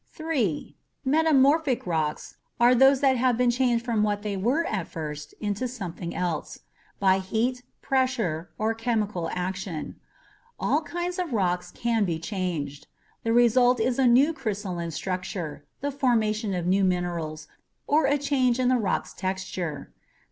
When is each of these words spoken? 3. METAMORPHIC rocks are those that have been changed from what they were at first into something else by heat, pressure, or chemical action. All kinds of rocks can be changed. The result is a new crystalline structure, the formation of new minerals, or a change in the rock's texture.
3. 0.13 0.75
METAMORPHIC 1.05 1.85
rocks 1.85 2.37
are 2.59 2.73
those 2.73 3.01
that 3.01 3.17
have 3.17 3.37
been 3.37 3.51
changed 3.51 3.85
from 3.85 4.01
what 4.01 4.23
they 4.23 4.35
were 4.35 4.65
at 4.65 4.87
first 4.87 5.35
into 5.39 5.67
something 5.67 6.15
else 6.15 6.61
by 6.99 7.19
heat, 7.19 7.61
pressure, 7.83 8.49
or 8.57 8.73
chemical 8.73 9.29
action. 9.31 9.97
All 10.59 10.81
kinds 10.81 11.19
of 11.19 11.33
rocks 11.33 11.69
can 11.69 12.03
be 12.03 12.17
changed. 12.17 12.87
The 13.21 13.31
result 13.31 13.79
is 13.79 13.99
a 13.99 14.07
new 14.07 14.33
crystalline 14.33 14.89
structure, 14.89 15.67
the 15.81 15.91
formation 15.91 16.55
of 16.55 16.65
new 16.65 16.83
minerals, 16.83 17.47
or 17.85 18.07
a 18.07 18.17
change 18.17 18.59
in 18.59 18.69
the 18.69 18.77
rock's 18.79 19.13
texture. 19.13 19.93